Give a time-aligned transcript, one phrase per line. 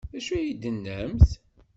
[0.11, 1.29] D acu ay d-tennamt?